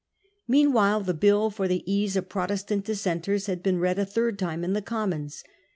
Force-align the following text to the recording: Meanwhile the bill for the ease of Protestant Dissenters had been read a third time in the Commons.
Meanwhile 0.47 1.01
the 1.01 1.13
bill 1.13 1.51
for 1.51 1.67
the 1.67 1.83
ease 1.85 2.15
of 2.15 2.27
Protestant 2.27 2.85
Dissenters 2.85 3.45
had 3.45 3.61
been 3.61 3.77
read 3.79 3.99
a 3.99 4.03
third 4.07 4.39
time 4.39 4.63
in 4.63 4.73
the 4.73 4.81
Commons. 4.81 5.43